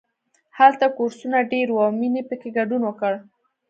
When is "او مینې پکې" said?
1.87-2.49